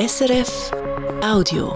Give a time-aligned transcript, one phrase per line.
[0.00, 0.70] SRF
[1.22, 1.74] Audio.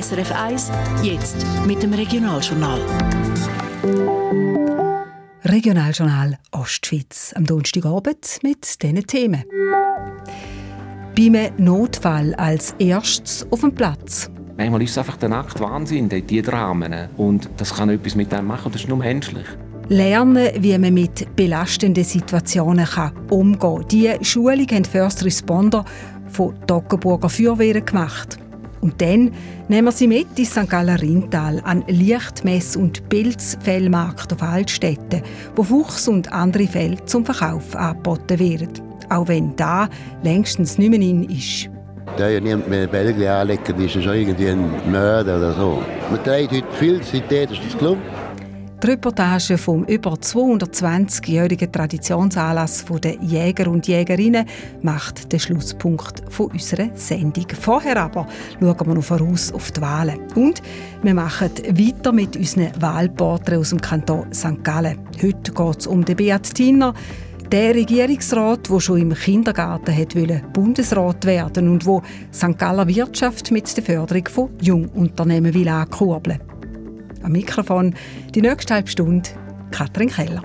[0.00, 0.70] SRF 1,
[1.02, 2.80] jetzt mit dem Regionaljournal.
[5.46, 9.42] Regionaljournal Ostschweiz am Donnerstagabend mit diesen Themen.
[11.16, 14.30] Beim Notfall als erstes auf dem Platz.
[14.56, 17.08] Manchmal ist es einfach der nackte Wahnsinn, die Dramen.
[17.16, 19.48] Und das kann etwas mit einem machen, das ist nur menschlich.
[19.90, 22.86] Lernen, wie man mit belastenden Situationen
[23.30, 23.84] umgehen kann.
[23.90, 25.82] Diese Schulung haben First Responder
[26.28, 28.38] von Toggenburger Feuerwehren gemacht.
[28.82, 29.32] Und dann
[29.68, 30.68] nehmen wir sie mit ins St.
[30.68, 35.22] Galler Rintal an Lichtmess- und Pilzfellmarkt auf Altstädten,
[35.56, 38.82] wo Fuchs und andere Fälle zum Verkauf angeboten werden.
[39.08, 39.88] Auch wenn da
[40.22, 41.70] längstens nicht mehr in ist.
[42.18, 45.82] Da ja niemand mehr Belgien anlegen, ist es irgendwie ein Mörder oder so.
[46.10, 48.02] Man trägt heute viel, seitdem ist das gelungen.
[48.80, 54.46] Die Reportage vom über 220-jährigen Traditionsanlass der Jäger und Jägerinnen
[54.82, 57.46] macht den Schlusspunkt unserer Sendung.
[57.60, 58.28] Vorher aber
[58.60, 60.20] schauen wir noch voraus auf die Wahlen.
[60.36, 60.62] Und
[61.02, 64.62] wir machen weiter mit unseren Wahlporträts aus dem Kanton St.
[64.62, 65.00] Gallen.
[65.20, 66.94] Heute geht es um den Beat Tinner,
[67.50, 72.00] der Regierungsrat, der schon im Kindergarten wollte Bundesrat werden und wo
[72.32, 72.56] St.
[72.56, 76.38] Galler Wirtschaft mit der Förderung von Jungunternehmen will ankurbeln
[77.28, 77.94] am Mikrofon
[78.34, 79.28] die nächste halbe Stunde
[79.70, 80.42] Katrin Keller.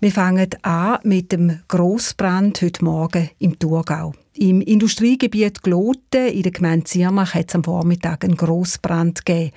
[0.00, 4.14] Wir fangen an mit dem Grossbrand heute Morgen im Thurgau.
[4.36, 9.52] Im Industriegebiet Gloten in der Gemeinde Ziermach hat es am Vormittag einen Grossbrand gegeben.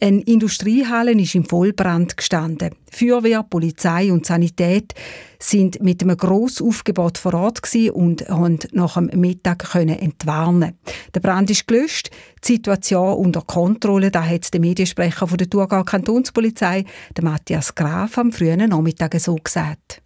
[0.00, 2.70] Eine Industriehalle ist im Vollbrand gestanden.
[2.92, 4.94] Feuerwehr, Polizei und Sanität
[5.40, 7.60] sind mit einem Grossaufgebot vor Ort
[7.92, 10.78] und konnten nach dem Mittag entwarnen.
[11.12, 12.10] Der Brand ist gelöscht,
[12.44, 14.12] die Situation unter Kontrolle.
[14.12, 16.84] Da hat der Mediensprecher von der Thurgau Kantonspolizei,
[17.16, 20.02] der Matthias Graf, am frühen Nachmittag so gesagt.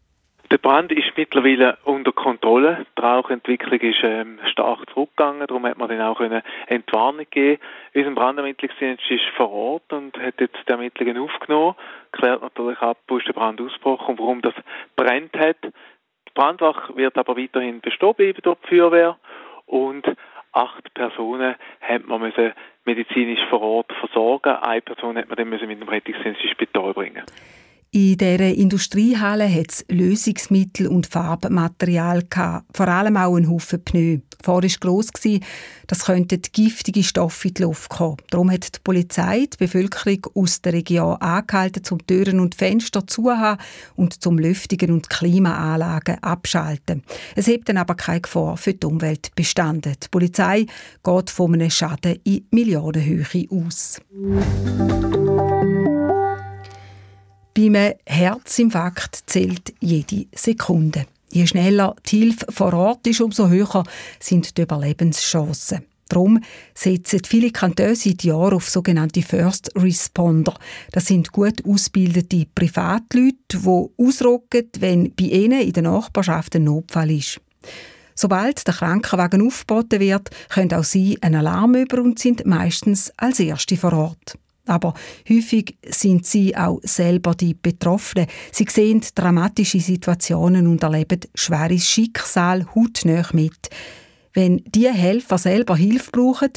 [0.55, 2.87] Der Brand ist mittlerweile unter Kontrolle.
[2.97, 7.61] Die Rauchentwicklung ist ähm, stark zurückgegangen, darum hat man dann auch eine Entwarnung geben.
[7.93, 11.75] Unser Brandermittlungsdienst ist vor Ort und hat jetzt die Ermittlungen aufgenommen,
[12.13, 14.55] klärt natürlich ab, wo ist der Brand ausgebrochen und warum das
[14.95, 15.57] brennt hat.
[15.61, 19.19] Die Brandwache wird aber weiterhin bestehen bleiben durch die Feuerwehr
[19.67, 20.07] und
[20.53, 22.53] acht Personen hat man müssen
[22.85, 24.51] medizinisch vor Ort versorgen.
[24.51, 27.25] Eine Person hat man dann müssen mit dem Rettungsdienst ins Spital bringen.
[27.95, 34.19] In dieser Industriehalle hat es Lösungsmittel und Farbmaterial gehabt, vor allem auch einen Haufen Pneu.
[34.37, 35.11] Gefahr war gross,
[35.87, 38.17] dass könnten giftige Stoffe in die Luft kommen.
[38.31, 43.31] Darum hat die Polizei die Bevölkerung aus der Region angehalten, zum Türen und Fenster zu
[43.31, 43.63] haben
[43.95, 47.05] und zum Lüftigen und Klimaanlagen abschalten.
[47.37, 49.95] Es hebt dann aber keine Gefahr für die Umwelt bestanden.
[50.03, 50.67] Die Polizei
[51.05, 54.01] geht von einem Schaden in Millionenhöhe aus.
[57.57, 61.07] Beim Herzinfarkt zählt jede Sekunde.
[61.31, 63.85] Je schneller die Hilfe vor Ort ist, umso höher
[64.19, 65.85] sind die Überlebenschancen.
[66.09, 66.41] Darum
[66.75, 70.55] setzen viele Kantone seit Jahren auf sogenannte First Responder.
[70.91, 77.13] Das sind gut ausgebildete Privatleute, die ausrücken, wenn bei ihnen in der Nachbarschaft ein Notfall
[77.13, 77.41] ist.
[78.17, 83.39] Sobald der Krankenwagen aufgeboten wird, können auch sie einen Alarm über und sind meistens als
[83.39, 84.39] Erste vor Ort.
[84.67, 84.95] Aber
[85.29, 88.27] häufig sind sie auch selber die Betroffenen.
[88.51, 93.69] Sie sehen dramatische Situationen und erleben schweres Schicksal hautnah mit.
[94.33, 96.51] Wenn die Helfer selber Hilfe brauchen,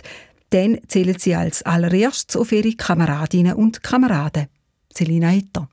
[0.50, 4.48] dann zählen sie als allererstes auf ihre Kameradinnen und Kameraden.
[4.94, 5.68] Selina Hitter.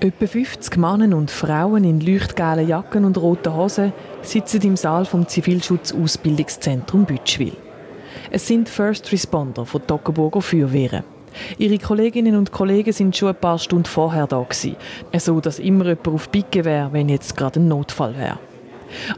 [0.00, 3.92] Etwa 50 Männer und Frauen in leuchtgelben Jacken und roten Hosen
[4.22, 7.56] sitzen im Saal vom Zivilschutzausbildungszentrum Bütschwil.
[8.36, 11.04] Es sind First Responder von Toggenburger Feuerwehren.
[11.56, 14.76] Ihre Kolleginnen und Kollegen sind schon ein paar Stunden vorher da gewesen,
[15.16, 18.38] so dass immer jemand auf Picke wäre, wenn jetzt gerade ein Notfall wäre.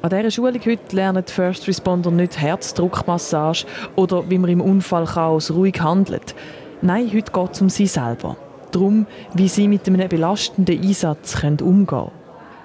[0.03, 5.51] An dieser Schulung heute lernen die First Responder nicht Herzdruckmassage oder wie man im Unfallchaos
[5.51, 6.37] ruhig handelt.
[6.81, 8.37] Nein, heute geht es um sie selber.
[8.71, 9.05] Darum,
[9.35, 12.13] wie sie mit einem belastenden Einsatz umgehen können.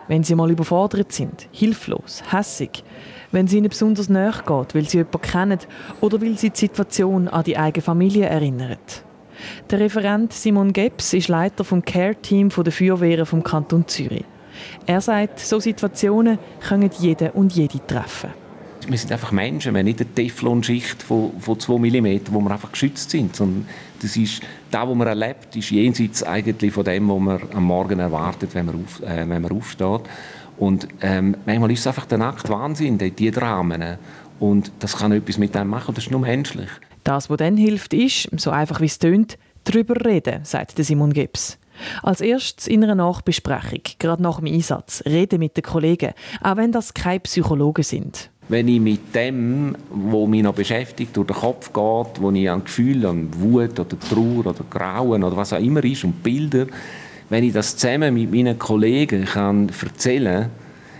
[0.08, 2.84] Wenn sie mal überfordert sind, hilflos, hässig,
[3.34, 5.60] wenn es ihnen besonders nahe geht, weil sie jemanden kennen
[6.00, 9.04] oder weil sie die Situation an die eigene Familie erinnert.
[9.70, 14.24] Der Referent Simon Gebs ist Leiter vom Care-Team der Feuerwehren vom Kanton Zürich.
[14.86, 18.30] Er sagt, so Situationen können jeder und jede treffen.
[18.88, 22.52] Wir sind einfach Menschen, wir haben nicht eine Teflonschicht von, von 2 mm, wo wir
[22.52, 23.40] einfach geschützt sind.
[24.02, 28.00] Das ist, das, was man erlebt, ist jenseits eigentlich von dem, was man am Morgen
[28.00, 30.02] erwartet, wenn man, auf, äh, wenn man aufsteht.
[30.58, 33.98] Und ähm, manchmal ist es einfach der nackte Wahnsinn, die, die Dramen.
[34.40, 36.70] Und das kann etwas mit einem machen, das ist nur menschlich.
[37.04, 41.58] Das, was dann hilft, ist, so einfach wie es tönt, darüber reden, sagt Simon Gibbs.
[42.02, 46.72] Als erstes in einer Nachbesprechung, gerade nach dem Einsatz, reden mit den Kollegen, auch wenn
[46.72, 48.30] das keine Psychologen sind.
[48.50, 52.64] Wenn ich mit dem, was mich noch beschäftigt, durch den Kopf geht, wo ich an
[52.64, 56.68] Gefühle, an Wut oder Trauer oder Grauen oder was auch immer ist und Bilder,
[57.34, 60.52] wenn ich das zusammen mit meinen Kollegen kann erzählen kann,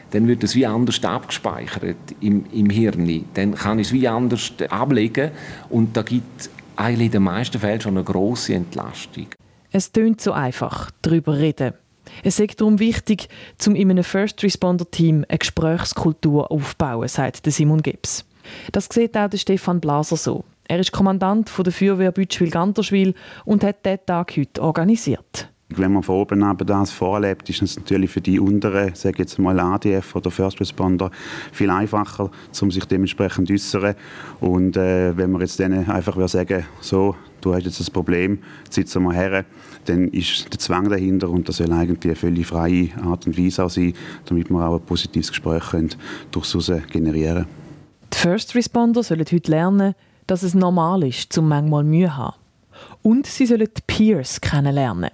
[0.10, 3.26] dann wird es wie anders abgespeichert im, im Hirn.
[3.36, 5.30] Dann kann ich es wie anders ablegen
[5.70, 9.28] und da gibt eigentlich in den meisten Fällen schon eine grosse Entlastung.
[9.72, 11.74] Es tönt so einfach, darüber reden.
[12.24, 13.30] Es ist darum wichtig,
[13.68, 18.26] um in einem First Responder Team eine Gesprächskultur aufzubauen, sagt Simon Gibbs.
[18.72, 20.46] Das sieht auch Stefan Blaser so.
[20.68, 23.14] Er ist Kommandant der Feuerwehr Bütschwil-Ganterschwil
[23.46, 25.53] und hat diesen Tag heute organisiert.
[25.78, 29.40] Wenn man von oben neben das vorlebt, ist es natürlich für die unteren, sage jetzt
[29.40, 31.12] mal ADF oder First Responder,
[31.52, 32.30] viel einfacher,
[32.62, 33.96] um sich dementsprechend zu äußern.
[34.40, 38.40] Und äh, wenn man jetzt denen einfach sagen so, du hast jetzt ein Problem,
[38.70, 39.46] sitz mal her,
[39.86, 43.64] dann ist der Zwang dahinter und das soll eigentlich eine völlig freie Art und Weise
[43.64, 43.94] auch sein,
[44.26, 45.90] damit wir auch ein positives Gespräch können
[46.32, 46.56] durchs
[46.92, 47.46] generieren.
[48.14, 49.96] Die First Responder sollen heute lernen,
[50.28, 52.36] dass es normal ist, zum manchmal Mühe zu haben.
[53.02, 55.10] Und sie sollen die Peers kennenlernen.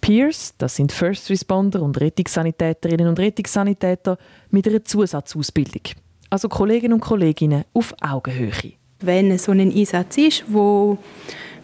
[0.00, 4.18] Peers, das sind First Responder und Rettungssanitäterinnen und Rettungssanitäter
[4.50, 5.82] mit einer Zusatzausbildung.
[6.30, 8.72] Also Kolleginnen und Kolleginnen auf Augenhöhe.
[9.00, 10.98] Wenn so ein Einsatz ist, wo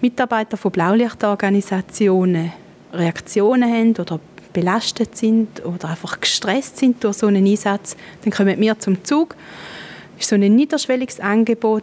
[0.00, 2.52] Mitarbeiter von Blaulichtorganisationen
[2.92, 4.20] Reaktionen haben oder
[4.52, 9.36] belastet sind oder einfach gestresst sind durch so einen Einsatz, dann kommen wir zum Zug.
[10.14, 11.82] Das ist so ein niederschwelliges Angebot,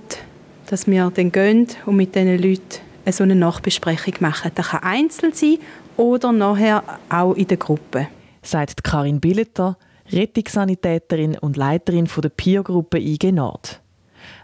[0.67, 2.79] dass wir dann gehen und mit diesen Leuten
[3.09, 4.51] so eine Nachbesprechung machen.
[4.55, 5.57] Das kann einzeln sein
[6.01, 8.07] oder nachher auch in der Gruppe.
[8.41, 9.77] Sagt Karin Billeter,
[10.11, 13.81] Rettungssanitäterin und Leiterin der Peergruppe IG Nord.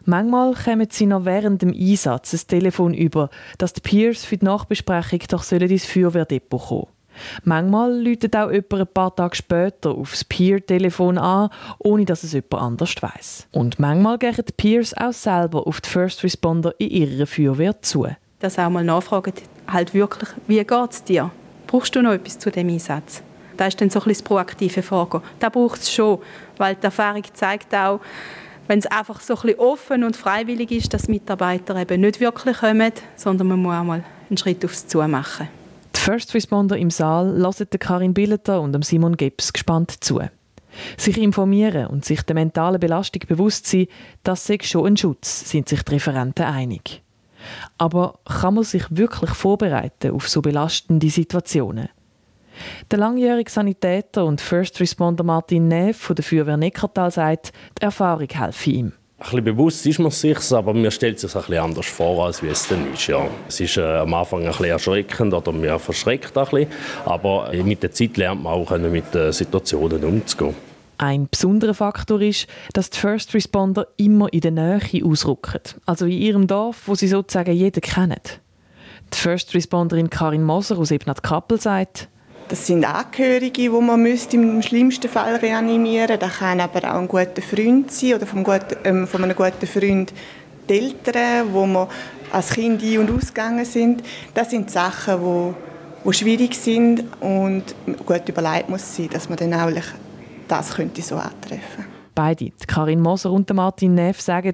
[0.05, 4.45] Manchmal kommen sie noch während dem Einsatz ein Telefon über, dass die Peers für die
[4.45, 6.87] Nachbesprechung doch ins Feuerwehrdepot kommen
[7.43, 11.49] Manchmal läutet auch jemand ein paar Tage später aufs Peer-Telefon an,
[11.79, 13.47] ohne dass es jemand anders weiß.
[13.51, 18.07] Und manchmal gehen die Peers auch selber auf die First Responder in ihrer Feuerwehr zu.
[18.39, 19.33] Dass auch mal nachfragen,
[19.67, 21.31] halt wirklich, wie geht es dir?
[21.67, 23.21] Brauchst du noch etwas zu dem Einsatz?
[23.57, 25.21] Das ist dann so ein bisschen das proaktive Vorgehen.
[25.39, 26.19] Da braucht es schon,
[26.57, 27.99] weil die Erfahrung zeigt auch,
[28.67, 32.57] wenn es einfach so ein bisschen offen und freiwillig ist, dass Mitarbeiter eben nicht wirklich
[32.57, 35.47] kommen, sondern man muss auch mal einen Schritt aufs Zu machen.
[35.95, 40.21] Die First Responder im Saal lassen Karin Billeter und Simon Gibbs gespannt zu.
[40.97, 43.87] Sich informieren und sich der mentalen Belastung bewusst sein,
[44.23, 47.01] das sei schon ein Schutz, sind sich die Referenten einig.
[47.77, 51.89] Aber kann man sich wirklich vorbereiten auf so belastende Situationen?
[52.89, 58.27] Der langjährige Sanitäter und First Responder Martin Neff von der Feuerwehr Neckartal sagt, die Erfahrung
[58.29, 58.93] helfe ihm.
[59.19, 62.49] Ein bisschen bewusst ist man sich, aber man stellt sich bisschen anders vor, als wie
[62.49, 63.07] es dann ist.
[63.07, 63.27] Ja.
[63.47, 66.67] Es ist äh, am Anfang ein bisschen erschreckend oder man verschreckt ein bisschen,
[67.03, 70.66] aber mit der Zeit lernt man auch, mit den Situationen umzugehen.
[70.97, 76.13] Ein besonderer Faktor ist, dass die First Responder immer in der Nähe ausrücken, also in
[76.13, 78.21] ihrem Dorf, wo sie sozusagen jeden kennen.
[79.13, 82.09] Die First Responderin Karin Moser aus Ebnat Kappel sagt,
[82.49, 86.17] das sind Angehörige, die man im schlimmsten Fall reanimieren müsste.
[86.17, 89.67] Das kann aber auch ein guter Freund sein oder vom guten, ähm, von einem guten
[89.67, 90.13] Freund
[90.69, 91.87] die Eltern, wo man
[92.31, 94.01] als Kind ein- und ausgegangen sind.
[94.33, 97.63] Das sind Sachen, die, die schwierig sind und
[98.05, 99.69] gut überlegt muss sein, dass man dann auch
[100.47, 101.85] das könnte so antreffen.
[102.15, 104.53] Beide, Karin Moser und Martin Neff, sagen,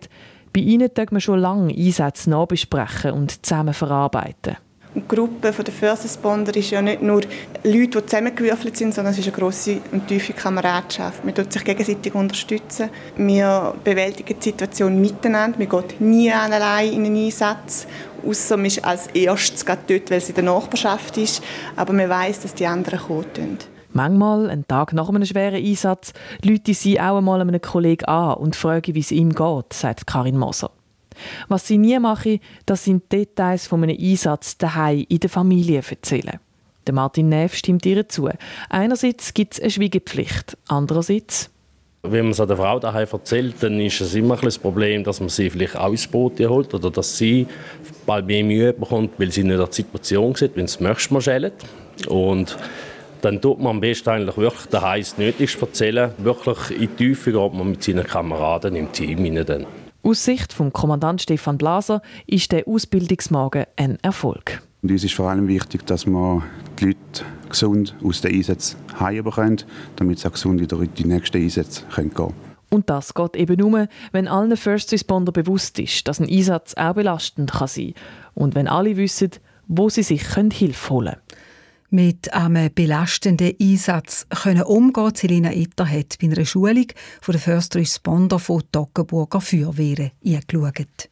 [0.54, 4.58] bei ihnen tut man schon lange Einsätze nachbesprechen und zusammen verarbeiten.
[4.96, 7.22] die Gruppe der First Responder ist ja nicht nur
[7.64, 11.26] Leute, die zusammengewürfelt sind, sondern es ist eine grosse und tiefe Kameradschaft.
[11.26, 12.90] Man tut sich gegenseitig unterstützen.
[13.18, 15.58] Wir bewältigen die Situation miteinander.
[15.58, 17.88] Man geht nie allein in einen Einsatz,
[18.26, 21.42] außer man ist als erstes dort, weil es in der Nachbarschaft ist.
[21.76, 23.73] Aber man weiß, dass die anderen kommen.
[23.94, 28.56] Manchmal, einen Tag nach einem schweren Einsatz, Leute sie auch einmal einem Kollegen an und
[28.56, 30.72] fragen, wie es ihm geht, sagt Karin Moser.
[31.48, 36.40] Was sie nie mache, das sind Details von einem Einsatz daheim in der Familie erzählen.
[36.88, 38.30] Der Martin Neff stimmt ihr zu.
[38.70, 41.50] Einerseits gibt es eine Schwiegepflicht, andererseits
[42.06, 45.22] wenn man es der Frau daheim erzählt, dann ist es immer ein das Problem, dass
[45.22, 47.48] man sie vielleicht auch ins Boot holt oder dass sie
[48.06, 51.22] bald mehr Mühe bekommt, weil sie nicht an die Situation sieht, wenn es möchte man
[51.22, 51.54] schälen.
[52.10, 52.58] Und
[53.24, 56.12] dann tut man am besten eigentlich wirklich daheim das Nötigste erzählen.
[56.18, 59.66] Wirklich in die Tiefe geht man mit seinen Kameraden im Team hinein.
[60.04, 64.62] Aus Sicht vom Kommandant Stefan Blaser ist der Ausbildungsmagen ein Erfolg.
[64.82, 66.44] Und uns ist vor allem wichtig, dass wir
[66.78, 69.62] die Leute gesund aus den Einsätzen heimbekommen,
[69.96, 72.34] damit sie auch gesund wieder in die nächsten Einsätze gehen können.
[72.70, 76.96] Und das geht eben nur, wenn allen First Responder bewusst ist, dass ein Einsatz auch
[76.96, 79.30] belastend kann sein kann und wenn alle wissen,
[79.68, 81.43] wo sie sich Hilfe holen können.
[81.94, 86.88] Mit einem belastenden Einsatz können umgehen Selina Itter hat bei einer Schulung
[87.22, 91.10] von der First Responder von Toggenburger Feuerwehren eingeschaut.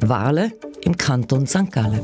[0.00, 1.70] Wahlen im Kanton St.
[1.70, 2.00] Gallen.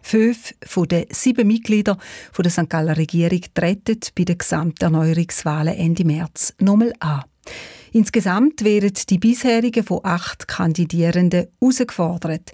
[0.00, 1.98] Fünf von den sieben Mitgliedern
[2.38, 2.70] der St.
[2.70, 7.24] Galler Regierung treten bei den Gesamterneuerungswahlen Ende März nochmal an.
[7.92, 12.52] Insgesamt werden die bisherigen von acht Kandidierenden herausgefordert.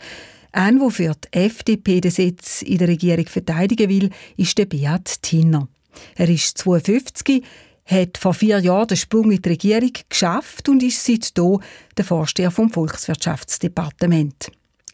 [0.50, 5.22] Ein, der für die FDP den Sitz in der Regierung verteidigen will, ist der Beat
[5.22, 5.68] Tinner.
[6.16, 7.44] Er ist 52,
[7.84, 11.60] hat vor vier Jahren den Sprung in die Regierung geschafft und ist seitdem
[11.96, 14.50] der Vorsteher vom Volkswirtschaftsdepartement.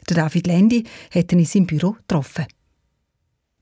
[0.08, 0.84] Der David Lendi
[1.14, 2.46] hat ihn in seinem Büro getroffen.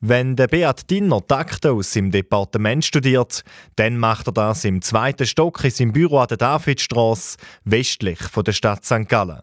[0.04, 3.44] Wenn der Beat Dinner aus seinem Departement studiert,
[3.76, 8.42] dann macht er das im zweiten Stock in seinem Büro an der Davidstrasse, westlich von
[8.42, 9.08] der Stadt St.
[9.08, 9.42] Gallen.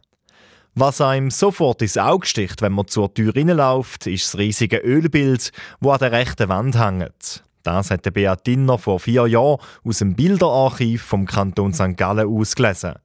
[0.75, 5.53] Was einem sofort ins Auge sticht, wenn man zur Tür hineinläuft, ist das riesige Ölbild,
[5.79, 7.41] das an der rechten Wand hängt.
[7.63, 11.95] Das hat der Beat Dinner vor vier Jahren aus dem Bilderarchiv vom Kanton St.
[11.95, 12.95] Gallen ausgelesen.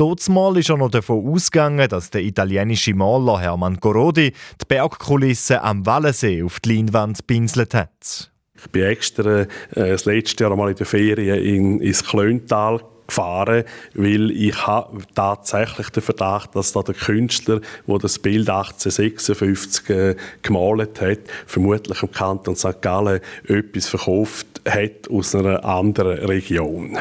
[0.00, 5.86] Mal ist er noch davon ausgegangen, dass der italienische Maler Hermann Gorodi die Bergkulisse am
[5.86, 8.32] Wallensee auf die Leinwand pinselt hat.
[8.56, 13.64] Ich bin extra äh, das letzte Jahr mal in der Ferien in, ins Klöntal gefahren,
[13.94, 20.16] weil ich habe tatsächlich den Verdacht, dass da der Künstler, der das Bild 1856 äh,
[20.42, 22.80] gemalt hat, vermutlich im Kanton St.
[22.80, 26.98] Gallen etwas verkauft hat aus einer anderen Region.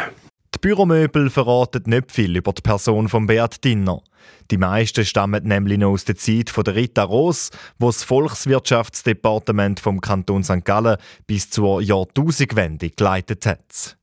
[0.64, 4.02] Büromöbel verraten nicht viel über die Person von Beat Dinner.
[4.50, 9.82] Die meisten stammen nämlich noch aus der Zeit von der Rita Roos, wo das Volkswirtschaftsdepartement
[9.82, 10.64] vom Kanton St.
[10.64, 10.96] Gallen
[11.28, 13.98] bis zur Jahrtausendwende geleitet hat.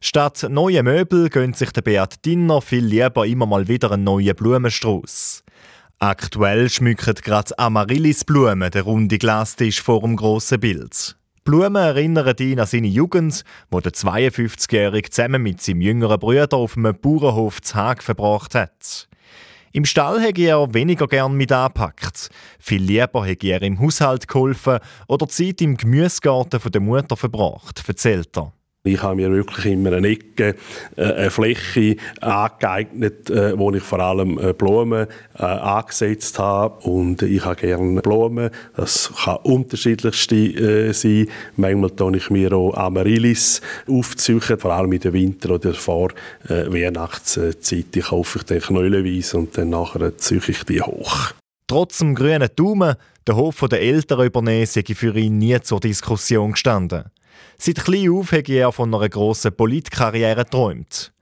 [0.00, 4.34] Statt neue Möbel gönnt sich der Beat Dinner viel lieber immer mal wieder einen neuen
[4.34, 5.44] Blumenstrauß.
[5.98, 11.19] Aktuell schmücken gerade Amaryllisblumen den runden Glastisch vor dem grossen Bild.
[11.44, 16.76] Blumen erinnern ihn an seine Jugend, wo der 52-Jährige zusammen mit seinem jüngeren Bruder auf
[16.76, 19.08] einem Bauernhof zu Haag verbracht hat.
[19.72, 22.28] Im Stall hätte er weniger gern mit angepackt.
[22.58, 28.36] Viel lieber hätte er im Haushalt geholfen oder Zeit im Gemüsegarten der Mutter verbracht, erzählt
[28.36, 28.52] er.
[28.82, 30.54] Ich habe mir wirklich immer eine Ecke,
[30.96, 36.88] äh, eine Fläche angeeignet, äh, wo ich vor allem äh, Blumen angesetzt habe.
[36.88, 38.48] Und ich habe gerne Blumen.
[38.74, 41.28] Das kann unterschiedlichste sein.
[41.56, 46.10] Manchmal tue ich mir auch Amaryllis aufziehen, vor allem in der Winter- oder vor
[46.46, 47.94] Weihnachtszeit.
[47.94, 51.32] Ich kaufe ich den knöllenweise und dann nachher ziehe ich die hoch.
[51.66, 52.96] Trotz dem grünen Daumen,
[53.26, 57.04] der Hof der Eltern übernehmen, sei für ihn nie zur Diskussion gestanden.
[57.58, 61.12] Seit klein auf habe er von einer grossen Politkarriere geträumt.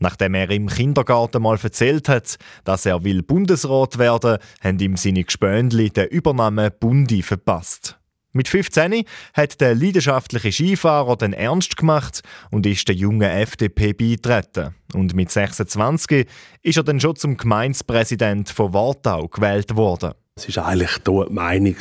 [0.00, 5.24] Nachdem er im Kindergarten mal erzählt hat, dass er will Bundesrat werden, haben ihm seine
[5.24, 7.98] Gespöndli den Übernahme Bundi verpasst.
[8.32, 12.20] Mit 15 hat der leidenschaftliche Skifahrer den Ernst gemacht
[12.50, 14.74] und ist der jungen FDP beitreten.
[14.92, 16.28] Und mit 26
[16.62, 20.12] ist er dann schon zum Gemeindepräsident von Wartau gewählt worden.
[20.36, 21.74] Es war eigentlich die Meinung,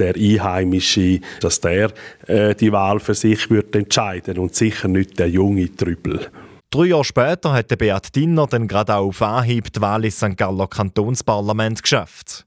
[0.00, 1.92] der Einheimische, dass der
[2.26, 6.30] äh, die Wahl für sich wird entscheiden und sicher nicht der junge Trübel.
[6.70, 10.18] Drei Jahre später hat der Beat Dinner dann gerade auch auf Anhieb die Wahl ins
[10.18, 10.36] St.
[10.36, 12.46] Galler Kantonsparlament geschafft.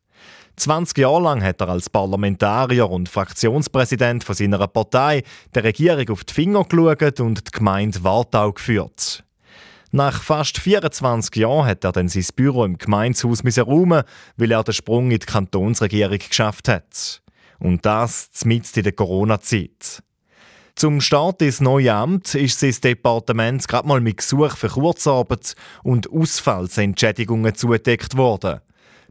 [0.56, 6.24] 20 Jahre lang hat er als Parlamentarier und Fraktionspräsident von seiner Partei der Regierung auf
[6.24, 9.24] die Finger geschaut und die Gemeinde Wartau geführt.
[9.92, 14.04] Nach fast 24 Jahren hat er dann sein Büro im Gemeinshaus räumen
[14.38, 17.23] weil er den Sprung in die Kantonsregierung geschafft hat.
[17.60, 20.04] Und das mitten in der Corona-Zeit.
[20.76, 26.12] Zum Start ins neue Amt ist sein Departement gerade mal mit Gesuch für Kurzarbeit und
[26.12, 28.60] Ausfallsentschädigungen zugedeckt worden.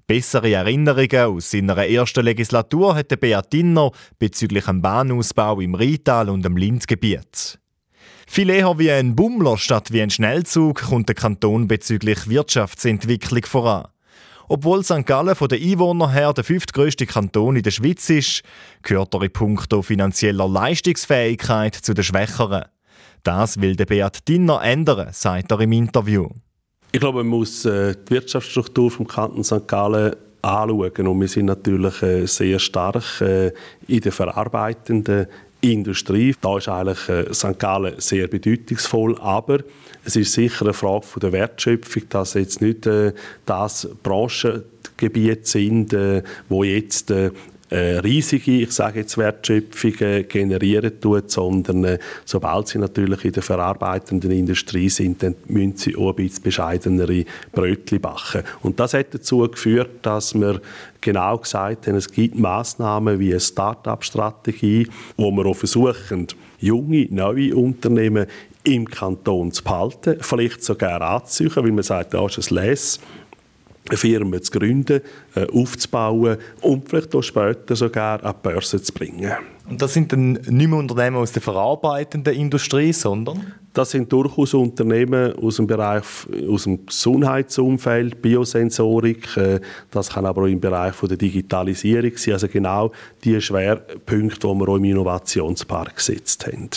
[0.08, 6.44] Bessere Erinnerungen aus seiner ersten Legislatur hatte Beat Dinner bezüglich dem Bahnausbau im Rheintal und
[6.44, 7.60] im Lindgebiet.
[8.26, 13.91] Viel eher wie ein Bummler statt wie ein Schnellzug kommt der Kanton bezüglich Wirtschaftsentwicklung voran.
[14.54, 15.06] Obwohl St.
[15.06, 18.42] Gallen von den Einwohnern her der fünftgrößte Kanton in der Schweiz ist,
[18.82, 22.64] gehört er in puncto finanzieller Leistungsfähigkeit zu den Schwächeren.
[23.22, 26.28] Das will der Beat Dinner ändern, sagt er im Interview.
[26.92, 29.66] Ich glaube, man muss äh, die Wirtschaftsstruktur vom Kanton St.
[29.66, 31.06] Gallen anschauen.
[31.06, 33.52] Und wir sind natürlich äh, sehr stark äh,
[33.88, 35.28] in der verarbeitenden
[35.62, 36.34] Industrie.
[36.40, 37.58] Da ist eigentlich äh, St.
[37.58, 39.60] Gallen sehr bedeutungsvoll, aber
[40.04, 43.12] es ist sicher eine Frage der Wertschöpfung, dass jetzt nicht äh,
[43.46, 47.12] das Branchengebiet sind, äh, wo jetzt
[47.72, 53.42] äh, riesige, ich sage jetzt Wertschöpfungen generieren tut, sondern äh, sobald sie natürlich in der
[53.42, 58.42] verarbeitenden Industrie sind, dann müssen sie auch ein bisschen bescheidenere Brötchen backen.
[58.60, 60.60] Und das hat dazu geführt, dass wir
[61.00, 66.26] genau gesagt haben, es gibt Maßnahmen wie eine Start-up-Strategie, wo wir auch versuchen,
[66.58, 68.26] junge, neue Unternehmen
[68.64, 73.00] im Kanton zu behalten, vielleicht sogar anzuziehen, weil man sagt, da ist ein Les
[73.88, 75.00] eine Firma zu gründen,
[75.34, 79.32] äh, aufzubauen und vielleicht auch später sogar an die Börse zu bringen.
[79.68, 83.54] Und das sind dann nicht mehr Unternehmen aus der verarbeitenden Industrie, sondern?
[83.72, 86.04] Das sind durchaus Unternehmen aus dem Bereich,
[86.48, 89.36] aus dem Gesundheitsumfeld, Biosensorik.
[89.36, 89.60] Äh,
[89.90, 92.34] das kann aber auch im Bereich der Digitalisierung sein.
[92.34, 92.92] Also genau
[93.24, 96.68] die Schwerpunkte, die wir auch im Innovationspark gesetzt haben.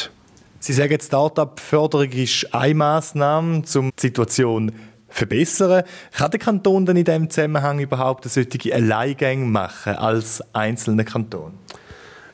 [0.60, 4.72] Sie sagen, Start-up-Förderung ist eine Massnahme, um die Situation
[5.16, 5.84] verbessern.
[6.12, 11.54] Kann der Kanton dann in diesem Zusammenhang überhaupt eine solche Alleingänge machen als einzelner Kanton?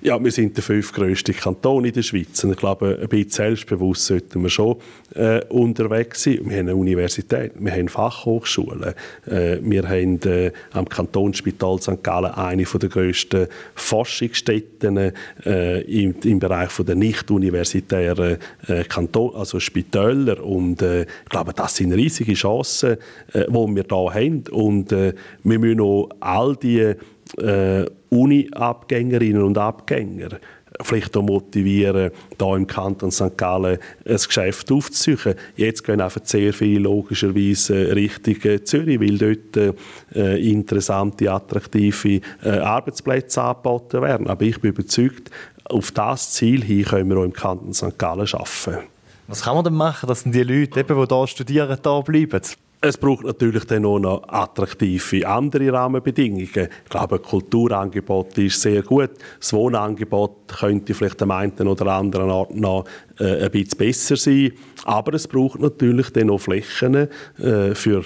[0.03, 2.43] Ja, wir sind der fünftgrößte Kanton in der Schweiz.
[2.43, 4.77] Und ich glaube, ein bisschen selbstbewusst sollten wir schon
[5.13, 6.39] äh, unterwegs sein.
[6.41, 8.95] Wir haben eine Universität, wir haben Fachhochschulen,
[9.27, 12.01] äh, wir haben äh, am Kantonsspital St.
[12.01, 15.13] Gallen eine der grössten Forschungsstätten
[15.45, 20.43] äh, im, im, Bereich der nicht-universitären äh, Kanton, also Spitäler.
[20.43, 22.97] Und äh, ich glaube, das sind riesige Chancen,
[23.33, 24.43] äh, die wir hier haben.
[24.49, 26.95] Und wir müssen auch all die
[27.37, 30.39] äh, Uni-Abgängerinnen und Abgänger
[30.79, 33.37] vielleicht auch motivieren, hier im Kanton St.
[33.37, 35.35] Gallen ein Geschäft aufzusuchen.
[35.55, 38.35] Jetzt gehen einfach sehr viele logischerweise Richtung
[38.65, 39.75] Zürich, weil dort
[40.15, 44.27] äh, interessante, attraktive äh, Arbeitsplätze angeboten werden.
[44.27, 45.29] Aber ich bin überzeugt,
[45.65, 47.97] auf das Ziel hin können wir auch im Kanton St.
[47.97, 48.87] Gallen arbeiten.
[49.27, 52.41] Was kann man denn machen, dass die Leute, die hier studieren, hier bleiben?
[52.83, 56.41] Es braucht natürlich dann auch noch attraktive andere Rahmenbedingungen.
[56.41, 56.51] Ich
[56.89, 59.11] glaube, ein Kulturangebot ist sehr gut.
[59.39, 62.85] Das Wohnangebot könnte vielleicht am einen oder anderen Ort noch
[63.19, 64.53] äh, ein bisschen besser sein.
[64.83, 67.07] Aber es braucht natürlich dann auch Flächen
[67.37, 68.03] äh, für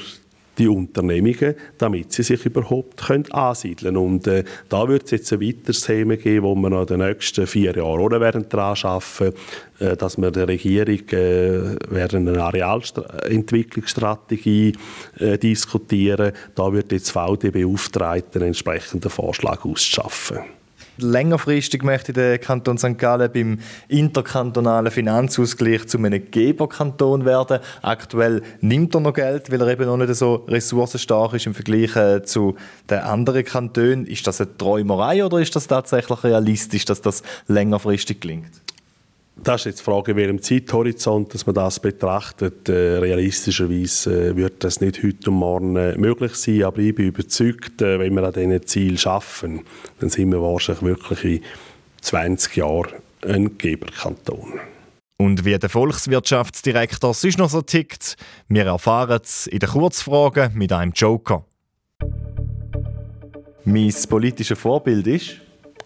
[0.57, 4.05] die Unternehmungen, damit sie sich überhaupt können ansiedeln können.
[4.05, 6.99] Und äh, da wird es jetzt ein weiteres Thema geben, wo wir noch in den
[6.99, 9.33] nächsten vier Jahren auch werden daran arbeiten,
[9.79, 14.73] äh, dass wir der Regierung äh, werden eine Arealentwicklungsstrategie
[15.19, 16.31] äh, diskutieren.
[16.55, 20.39] Da wird jetzt VD beauftragt, einen entsprechenden Vorschlag auszuschaffen.
[20.97, 22.97] Längerfristig möchte der Kanton St.
[22.97, 27.59] Gallen beim interkantonalen Finanzausgleich zu einem Geberkanton werden.
[27.81, 31.95] Aktuell nimmt er noch Geld, weil er eben noch nicht so ressourcenstark ist im Vergleich
[31.95, 32.55] äh, zu
[32.89, 34.05] den anderen Kantonen.
[34.05, 38.64] Ist das eine Träumerei oder ist das tatsächlich realistisch, dass das längerfristig gelingt?
[39.43, 42.69] Das ist jetzt die Frage, in welchem Zeithorizont dass man das betrachtet.
[42.69, 47.07] Äh, realistischerweise äh, wird das nicht heute und morgen äh, möglich sein, aber ich bin
[47.07, 49.61] überzeugt, äh, wenn wir an diesen Zielen schaffen,
[49.99, 51.41] dann sind wir wahrscheinlich wirklich in
[52.01, 52.93] 20 Jahren
[53.27, 54.59] ein Geberkanton.
[55.17, 58.15] Und wie der Volkswirtschaftsdirektor sonst noch so tickt,
[58.47, 61.45] wir erfahren es in den Kurzfragen mit einem Joker.
[63.63, 65.37] Mein politisches Vorbild ist?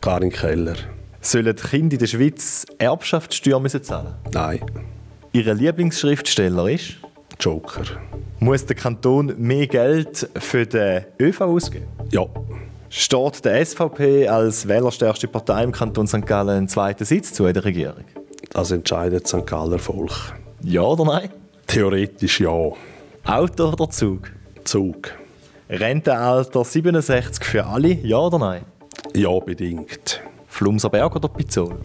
[0.02, 0.76] Karin Keller.
[1.22, 4.16] Sollen die Kinder in der Schweiz Erbschaftssteuer müssen zahlen?
[4.32, 4.62] Nein.
[5.34, 6.96] Ihr Lieblingsschriftsteller ist?
[7.40, 7.84] Joker.
[8.40, 11.88] Muss der Kanton mehr Geld für den ÖV ausgeben?
[12.12, 12.26] Ja.
[12.90, 16.26] Steht der SVP als wählerstärkste Partei im Kanton St.
[16.26, 18.06] Gallen einen zweiten Sitz zu in der Regierung?
[18.52, 19.46] Das entscheidet St.
[19.46, 20.34] Galler Volk.
[20.64, 21.30] Ja oder nein?
[21.68, 22.72] Theoretisch ja.
[23.26, 24.32] Auto oder Zug?
[24.64, 25.12] Zug.
[25.70, 27.92] Rentenalter 67 für alle?
[27.92, 28.62] Ja oder nein?
[29.16, 30.22] Ja, bedingt.
[30.60, 31.78] Flumserberg oder Pizzol?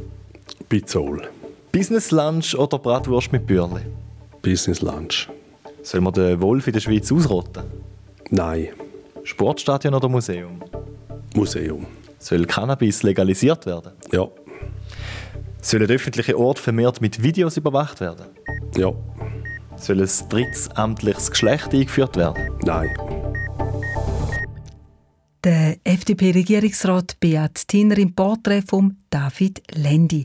[0.68, 1.28] Pizzol.
[1.70, 3.82] Business Lunch oder Bratwurst mit Bürli?
[4.42, 5.28] Business Lunch.
[5.84, 7.62] Soll man den Wolf in der Schweiz ausrotten?
[8.30, 8.70] Nein.
[9.22, 10.60] Sportstadion oder Museum?
[11.36, 11.86] Museum.
[12.18, 13.92] Soll Cannabis legalisiert werden?
[14.10, 14.26] Ja.
[15.60, 18.26] Sollen öffentliche Orte vermehrt mit Videos überwacht werden?
[18.76, 18.92] Ja.
[19.76, 22.50] Soll ein drittes amtliches Geschlecht eingeführt werden?
[22.64, 22.90] Nein.
[25.44, 30.24] Der FDP-Regierungsrat Beat Tiner im Porträt von David Lendi.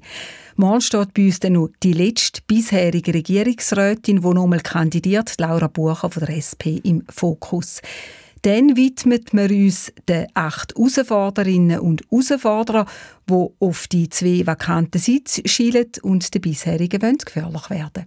[0.55, 6.09] Morgen steht bei uns dann noch die letzte bisherige Regierungsrätin, die nochmal kandidiert, Laura Bucher
[6.09, 7.81] von der SP, im Fokus.
[8.43, 12.87] Dann widmet wir uns den acht Herausforderinnen und Herausforderern,
[13.29, 18.05] die auf die zwei vakanten Sitze schielen und den bisherigen gefährlich werden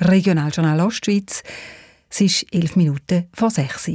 [0.00, 1.42] Regionaljournal Ostschweiz.
[2.08, 3.90] Es ist elf Minuten vor sechs.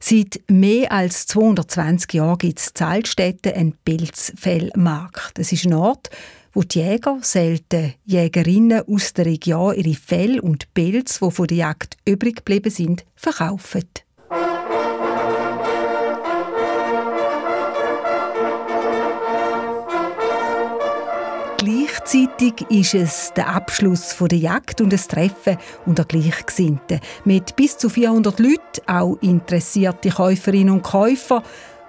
[0.00, 5.32] Seit mehr als 220 Jahren gibt es in Zeltstätten einen Pilzfellmarkt.
[5.34, 6.08] Das ist ein Ort,
[6.52, 11.56] wo die Jäger selten Jägerinnen aus der Region ihre Fell und Pelz, die von der
[11.56, 13.84] Jagd übrig geblieben sind, verkaufen.
[22.10, 26.98] Gleichzeitig ist es der Abschluss der Jagd und das Treffen unter Gleichgesinnten.
[27.24, 31.44] Mit bis zu 400 Leuten, auch interessierte Käuferinnen und Käufer,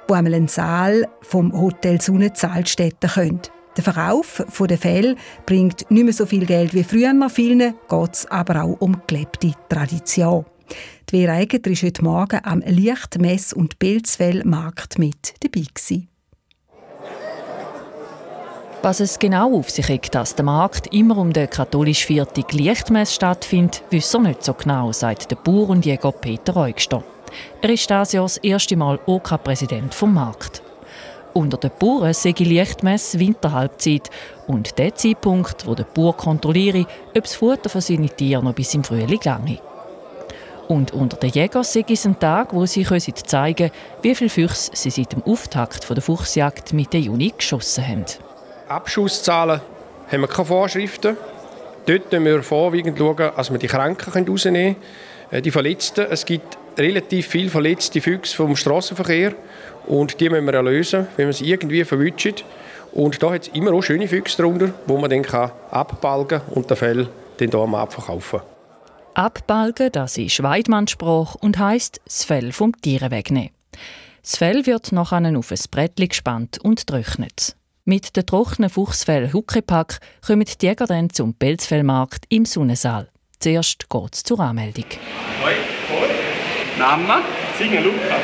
[0.07, 3.41] die einmal einen Saal vom Hotel Sonnenzahl stätten können.
[3.75, 5.15] Der Verkauf der Fell
[5.47, 7.29] bringt nicht mehr so viel Geld wie früher.
[7.29, 10.45] Vielen geht es aber auch um gelebte Tradition.
[11.09, 15.65] Die Vera Egger war heute Morgen am Lichtmess- und Pilzfellmarkt mit dabei.
[15.73, 16.10] Gewesen.
[18.83, 23.13] Was es genau auf sich hat, dass der Markt immer um den katholisch vierten Lichtmess
[23.13, 27.03] stattfindet, wissen wir nicht so genau, sagt der Bauer und Jäger Peter Eugster.
[27.61, 30.63] Er ist dieses Jahr das erste Mal OK-Präsident vom Markt.
[31.33, 34.09] Unter den Bauern sei Lichtmess Winterhalbzeit
[34.47, 38.73] und der Zeitpunkt, wo der Bauer kontrolliere, ob das Futter für seine Tiere noch bis
[38.73, 39.59] im Frühling lange.
[40.67, 44.71] Und unter den Jägern sei es ein Tag, wo sie zeigen können, wie viele Füchse
[44.73, 48.05] sie seit dem Auftakt der Fuchsjagd Mitte Juni geschossen haben.
[48.71, 49.61] Abschusszahlen
[50.11, 51.17] haben wir keine Vorschriften.
[51.85, 54.75] Dort schauen wir vorwiegend, schauen, dass wir die Kranken rausnehmen können,
[55.31, 56.05] äh, die Verletzten.
[56.09, 59.33] Es gibt relativ viele verletzte Füchse vom Straßenverkehr
[59.87, 62.35] und die müssen wir erlösen, wenn wir sie irgendwie verwünschen.
[62.93, 65.25] Und da hat es immer auch schöne Füchse darunter, wo man dann
[65.71, 68.41] abbalgen kann und den Fell dann hier am abverkaufen
[69.13, 73.49] Abbalgen, das ist Weidmannsspruch und heisst das Fell vom Tier wegnehmen.
[74.21, 77.55] Das Fell wird nachher auf ein Brettchen gespannt und trocknet.
[77.83, 83.09] Mit den trockenen Fuchsfell Huckepack kommen die Jäger dann zum Pelzfellmarkt im Sonnensaal.
[83.39, 84.85] Zuerst geht es zur Anmeldung.
[85.43, 85.53] Hoi,
[85.89, 86.07] hoi.
[86.77, 87.23] Name?
[87.57, 88.21] Singer Lukas.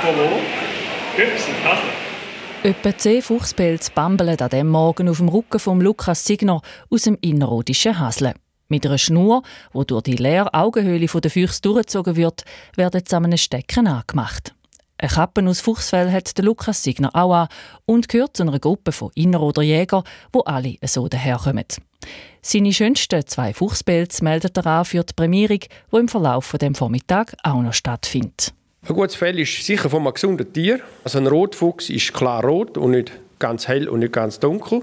[0.00, 0.40] Von wo?
[1.16, 1.52] Göpsen.
[2.62, 7.18] Etwa zehn Fuchspelze bambeln an diesem Morgen auf dem Rücken von Lukas Signer aus dem
[7.20, 8.32] innerrhodischen Hasle.
[8.68, 9.42] Mit einer Schnur,
[9.74, 14.54] die durch die leere Augenhöhle der Füchse durchgezogen wird, werden sie an einem Stecken angemacht.
[15.02, 17.48] Eine Kappe aus Fuchsfell hat der Lukas Signer auch an
[17.86, 21.64] und gehört zu einer Gruppe von Inneroder Jäger, wo alle so daherkommen.
[22.40, 27.34] Seine schönsten zwei Fuchspelze meldet er an für die Prämierung, die im Verlauf des Vormittags
[27.42, 28.54] auch noch stattfindet.
[28.88, 30.78] Ein gutes Fell ist sicher von einem gesunden Tier.
[31.02, 33.10] Also ein Rotfuchs ist klar rot und nicht
[33.40, 34.82] ganz hell und nicht ganz dunkel.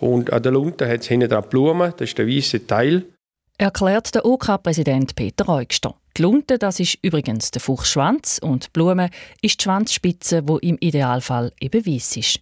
[0.00, 3.04] Und an der Lunte hat es hinten dran Blumen, das ist der weiße Teil.
[3.56, 5.94] Erklärt der OK-Präsident Peter Eugster.
[6.16, 9.10] Die Lunte, das ist übrigens der Fuchsschwanz und die Blume
[9.42, 12.40] ist die Schwanzspitze, wo im Idealfall eben weiß ist.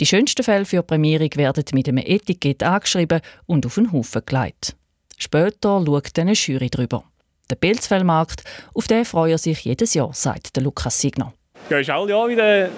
[0.00, 4.22] Die schönsten Fälle für die Prämierung werden mit einem Etikett angeschrieben und auf einen Haufen
[4.24, 4.74] gelegt.
[5.18, 7.04] Später schaut eine Jury drüber.
[7.50, 8.42] Der Pilzfellmarkt,
[8.74, 11.34] auf den freut er sich jedes Jahr, sagt der Lukas Signer.
[11.68, 12.70] Ja, ist alle Jahr wieder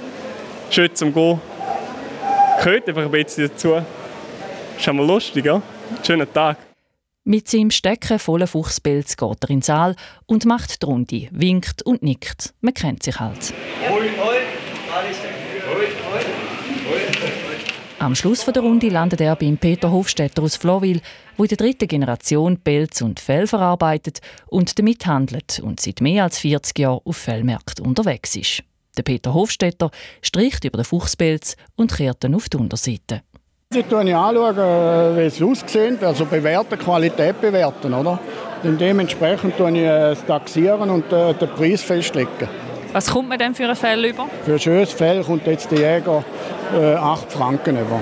[0.70, 1.40] schön zum Gehen.
[2.62, 3.80] Gehört einfach ein bisschen dazu.
[4.78, 5.62] Ist einmal lustig, ja?
[6.02, 6.56] Schönen Tag.
[7.24, 9.94] Mit seinem Stecken vollen Fuchspelz geht er in den Saal
[10.26, 12.52] und macht die Runde, winkt und nickt.
[12.60, 13.54] Man kennt sich halt.
[18.00, 21.00] Am Schluss der Runde landet er beim Peter Hofstetter aus Florwil,
[21.36, 26.24] wo in der dritten Generation Pelz und Fell verarbeitet und damit handelt und seit mehr
[26.24, 28.64] als 40 Jahren auf Fellmärkten unterwegs ist.
[28.96, 33.22] Der Peter Hofstetter streicht über den Fuchspelz und kehrt dann auf die Unterseite.
[33.74, 38.18] Ich schaue anschauen, äh, wie es aussieht, also bewerten, Qualität bewerten, oder?
[38.62, 42.48] Und dementsprechend tue ich es äh, taxieren und äh, den Preis festlegen.
[42.92, 44.28] Was kommt man denn für ein Fell über?
[44.44, 46.22] Für ein schönes Fell kommt jetzt der Jäger
[46.78, 48.00] äh, 8 Franken über.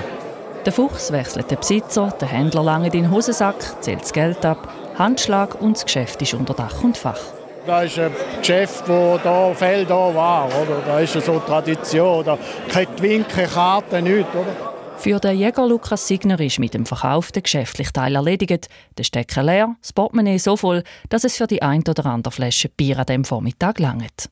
[0.66, 4.68] Der Fuchs wechselt den Besitzer, der Händler lange in den Hosensack, zählt das Geld ab,
[4.98, 7.20] Handschlag und das Geschäft ist unter Dach und Fach.
[7.64, 10.83] Da ist ein Geschäft, wo da Fell da war, oder?
[10.85, 12.37] Da ist so Tradition, da
[12.68, 14.79] keine Winke, Karte, nichts, oder?
[15.00, 19.74] Für den Jäger Lukas Signer ist mit dem verkauften geschäftlichen Teil erledigt, der Stecker leer,
[19.80, 23.24] das Portemonnaie so voll, dass es für die ein oder andere Flasche Bier an diesem
[23.24, 24.28] Vormittag langt.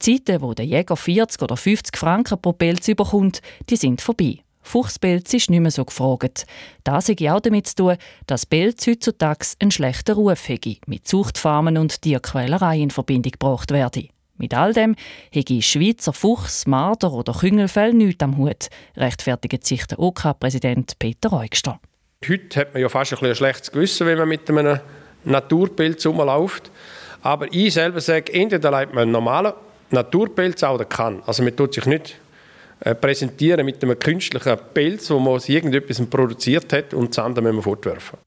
[0.00, 4.38] Zeiten, wo der Jäger 40 oder 50 Franken pro Pelz überkommt, die sind vorbei.
[4.62, 6.46] Fuchspelz ist nicht mehr so gefragt.
[6.82, 11.76] Das hat auch damit zu tun, dass Pelz heutzutage einen schlechten Ruf hätte, mit Zuchtfarmen
[11.76, 14.08] und Tierquälerei in Verbindung gebracht werde.
[14.38, 14.94] Mit all dem
[15.32, 21.80] hätte Schweizer Fuchs, Marder oder Küngelfell nichts am Hut, rechtfertigt sich der OK-Präsident Peter Eugster.
[22.28, 24.80] Heute hat man ja fast ein, ein schlechtes Gewissen, wenn man mit einem
[25.24, 26.70] Naturpilz rumläuft.
[27.22, 29.52] Aber ich selber sage, entweder leitet man einen normalen
[29.90, 31.22] Naturpilz oder kann.
[31.26, 32.16] Also man tut sich nicht
[32.80, 37.56] äh, präsentieren mit einem künstlichen Pilz, wo man irgendetwas produziert hat und das andere müssen
[37.56, 38.18] wir fortwerfen.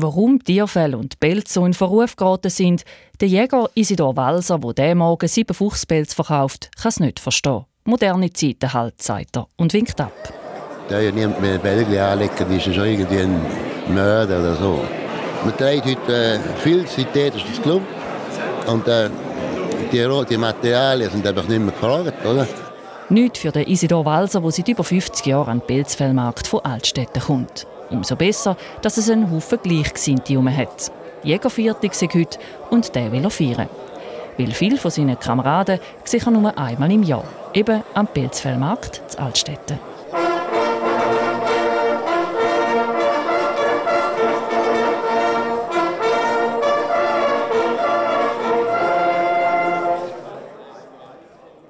[0.00, 2.84] Warum Tierfell und Pelz so in Verruf geraten sind,
[3.20, 7.64] der Jäger Isidor Walser, der diesen Morgen sieben Fuchspelz verkauft, kann es nicht verstehen.
[7.82, 10.12] Moderne Zeiten halt, sagt er und winkt ab.
[10.88, 13.40] da ja niemand mehr Belgien anlegen, ist ja schon irgendwie ein
[13.92, 14.84] Mörder oder so.
[15.44, 17.82] Man trägt heute äh, viel synthetisches Klump
[18.68, 19.10] und äh,
[19.90, 22.46] die, die Materialien sind einfach nicht mehr gefragt, oder?
[23.08, 27.20] Nicht für den Isidor Walser, der seit über 50 Jahren an den Pilzfellmarkt von Altstädten
[27.20, 27.66] kommt.
[27.90, 30.92] Umso besser, dass es einen Haufen Gleichgesinnte herum hat.
[31.22, 32.38] Jägerviertig sei heute
[32.70, 33.68] und der will er feiern.
[34.36, 37.24] Weil viele von seinen Kameraden sieht nur einmal im Jahr,
[37.54, 39.78] eben am Pilzfellmarkt zu Altstädten.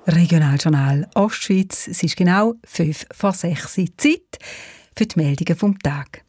[0.06, 1.86] Regionaljournal Ostschweiz.
[1.88, 4.38] Es ist genau 5 vor 6 Uhr Zeit
[4.98, 6.24] für die Meldungen vom Tag.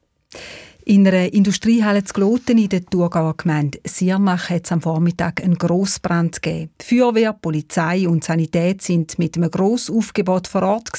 [0.86, 5.58] In einer Industriehalle zu Gloten in der Thurgauer Gemeinde Siernach hat es am Vormittag einen
[5.58, 6.72] Grossbrand gegeben.
[6.82, 10.92] Feuerwehr, Polizei und Sanität sind mit einem Grossaufgebot vor Ort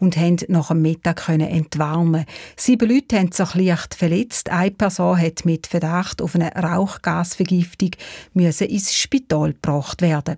[0.00, 2.26] und haben nach dem Mittag entwarnen.
[2.56, 4.50] Sieben Leute haben sich leicht verletzt.
[4.50, 7.90] Eine Person hat mit Verdacht auf eine Rauchgasvergiftung
[8.34, 10.36] müssen ins Spital gebracht werden.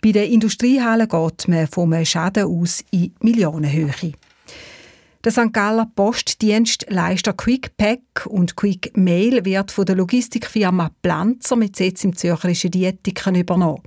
[0.00, 4.12] Bei der Industriehalle geht man vom Schaden aus in Millionenhöhe.
[5.28, 5.52] Der St.
[5.52, 12.70] Galler Postdienstleister QuickPack und Quick Mail wird von der Logistikfirma Planzer mit Sitz im zürcherischen
[12.70, 13.82] Dietiken übernommen.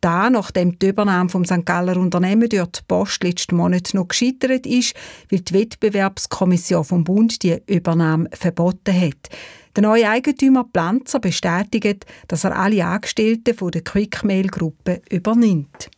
[0.00, 1.66] Da, nachdem die Übernahme vom St.
[1.66, 4.94] Galler Unternehmen durch die Post letzten Monat noch gescheitert ist,
[5.28, 9.28] weil die Wettbewerbskommission vom Bund die Übernahme verboten hat.
[9.74, 15.90] Der neue Eigentümer Planzer bestätigt, dass er alle Angestellten von der Quickmail-Gruppe übernimmt.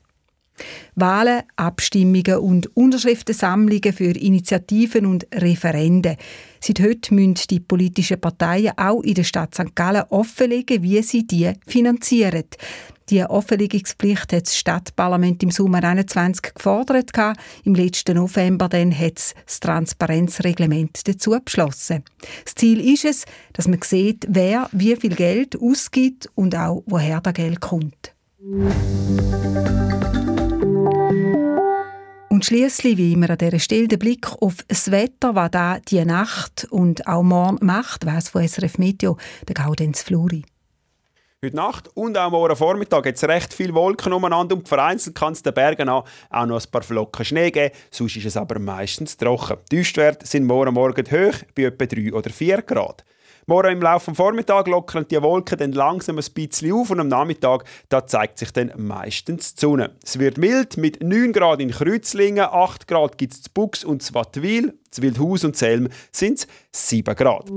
[0.94, 6.16] Wahlen, Abstimmungen und Unterschriftensammlungen für Initiativen und Referenden.
[6.60, 9.74] Seit heute müssen die politischen Parteien auch in der Stadt St.
[9.74, 12.44] Gallen offenlegen, wie sie die finanzieren.
[13.10, 17.10] Die Offenlegungspflicht hat das Stadtparlament im Sommer 2021 gefordert.
[17.64, 22.04] Im letzten November dann hat es das Transparenzreglement dazu beschlossen.
[22.44, 27.22] Das Ziel ist es, dass man sieht, wer wie viel Geld ausgibt und auch woher
[27.22, 28.14] das Geld kommt.
[32.38, 36.04] Und schließlich wie immer an dieser Stelle der Blick auf das Wetter, was da die
[36.04, 39.16] Nacht und auch morgen macht, weiß von SRF Meteo,
[39.48, 40.44] der Gaudenz Fluri.
[41.44, 45.34] Heute Nacht und auch morgen Vormittag gibt es recht viele Wolken umeinander und vereinzelt kann
[45.34, 49.16] es den Bergen auch noch ein paar Flocken Schnee geben, sonst ist es aber meistens
[49.16, 49.56] trocken.
[49.70, 53.04] Die Tiefstwerte sind morgen Morgen hoch, bei etwa 3 oder 4 Grad.
[53.46, 57.06] Morgen im Laufe des Vormittags lockern die Wolken dann langsam ein bisschen auf und am
[57.06, 59.92] Nachmittag da zeigt sich dann meistens die Sonne.
[60.02, 64.02] Es wird mild mit 9 Grad in Kreuzlingen, 8 Grad gibt es zu Bux und
[64.02, 66.40] zu Wattwil, zu Wildhaus und Selm sind
[66.72, 67.48] es 7 Grad.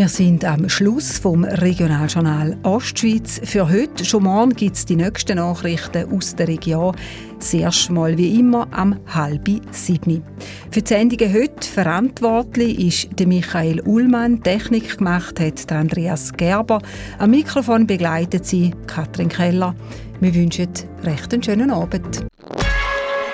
[0.00, 3.38] Wir sind am Schluss vom Regionaljournal Ostschweiz.
[3.44, 6.96] Für heute, schon morgen, gibt es die nächsten Nachrichten aus der Region.
[7.38, 10.22] Zuerst mal wie immer am halben sieben.
[10.70, 12.78] Für die Sendungen heute verantwortlich
[13.10, 14.42] ist Michael Ullmann.
[14.42, 16.80] Technik gemacht hat Andreas Gerber.
[17.18, 19.74] Am Mikrofon begleitet sie Katrin Keller.
[20.20, 20.70] Wir wünschen
[21.02, 22.24] recht einen schönen Abend.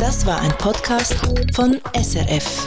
[0.00, 1.14] Das war ein Podcast
[1.55, 2.66] von SRF.